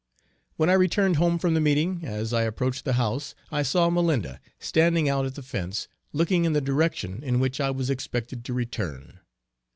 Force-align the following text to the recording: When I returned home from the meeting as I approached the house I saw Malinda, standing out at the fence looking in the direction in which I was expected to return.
When 0.55 0.67
I 0.67 0.73
returned 0.73 1.17
home 1.17 1.37
from 1.37 1.53
the 1.53 1.59
meeting 1.61 1.99
as 2.03 2.33
I 2.33 2.41
approached 2.41 2.85
the 2.85 2.93
house 2.93 3.35
I 3.51 3.61
saw 3.61 3.91
Malinda, 3.91 4.39
standing 4.57 5.07
out 5.07 5.27
at 5.27 5.35
the 5.35 5.43
fence 5.43 5.87
looking 6.11 6.43
in 6.43 6.53
the 6.53 6.59
direction 6.59 7.21
in 7.21 7.39
which 7.39 7.61
I 7.61 7.69
was 7.69 7.91
expected 7.91 8.43
to 8.45 8.53
return. 8.55 9.19